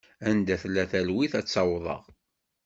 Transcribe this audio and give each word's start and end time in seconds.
Anda 0.29 0.55
tella 0.61 0.83
talwit 0.91 1.33
ad 1.39 1.45
tt-awḍeɣ. 1.45 2.03